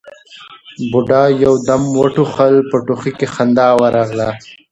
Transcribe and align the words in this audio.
بوډا 0.91 1.23
يو 1.43 1.53
دم 1.67 1.81
وټوخل، 1.99 2.53
په 2.69 2.77
ټوخي 2.85 3.11
کې 3.19 3.27
خندا 3.33 3.67
ورغله: 3.81 4.29